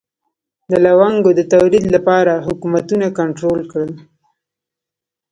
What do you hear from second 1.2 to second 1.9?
د تولید